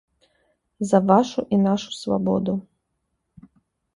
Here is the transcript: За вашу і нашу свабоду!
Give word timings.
За 0.91 0.99
вашу 1.09 1.43
і 1.57 1.59
нашу 1.67 1.89
свабоду! 1.97 2.53